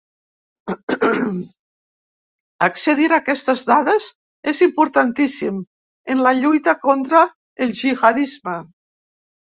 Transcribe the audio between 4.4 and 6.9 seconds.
és importantíssim en la lluita